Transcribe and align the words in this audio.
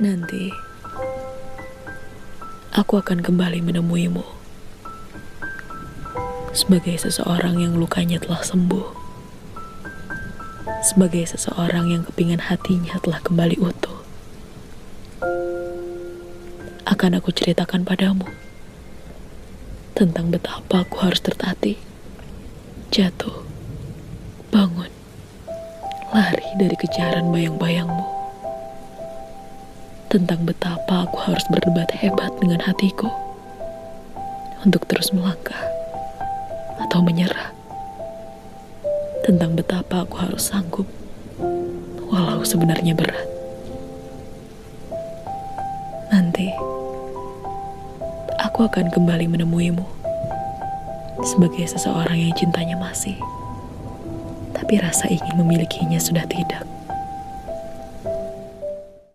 Nanti 0.00 0.48
aku 2.72 2.96
akan 2.96 3.20
kembali 3.20 3.60
menemuimu 3.60 4.24
sebagai 6.56 6.96
seseorang 6.96 7.60
yang 7.60 7.76
lukanya 7.76 8.16
telah 8.16 8.40
sembuh, 8.40 8.96
sebagai 10.80 11.28
seseorang 11.28 11.92
yang 11.92 12.02
kepingan 12.08 12.40
hatinya 12.48 12.96
telah 13.04 13.20
kembali 13.20 13.60
utuh. 13.60 14.00
Akan 16.88 17.12
aku 17.12 17.28
ceritakan 17.36 17.84
padamu 17.84 18.24
tentang 19.92 20.32
betapa 20.32 20.88
aku 20.88 20.96
harus 21.04 21.20
tertatih, 21.20 21.76
jatuh, 22.88 23.44
bangun, 24.48 24.88
lari 26.08 26.48
dari 26.56 26.76
kejaran 26.80 27.28
bayang-bayangmu 27.28 28.19
tentang 30.10 30.42
betapa 30.42 31.06
aku 31.06 31.22
harus 31.22 31.46
berdebat 31.54 31.86
hebat 31.94 32.34
dengan 32.42 32.58
hatiku 32.66 33.06
untuk 34.66 34.82
terus 34.90 35.14
melangkah 35.14 35.70
atau 36.82 36.98
menyerah. 36.98 37.54
Tentang 39.22 39.54
betapa 39.54 40.02
aku 40.02 40.18
harus 40.18 40.50
sanggup 40.50 40.90
walau 42.10 42.42
sebenarnya 42.42 42.98
berat. 42.98 43.22
Nanti 46.10 46.50
aku 48.42 48.66
akan 48.66 48.90
kembali 48.90 49.30
menemuimu 49.30 49.86
sebagai 51.22 51.70
seseorang 51.70 52.18
yang 52.18 52.34
cintanya 52.34 52.74
masih, 52.74 53.14
tapi 54.58 54.82
rasa 54.82 55.06
ingin 55.06 55.38
memilikinya 55.38 56.02
sudah 56.02 56.26
tidak. 56.26 56.66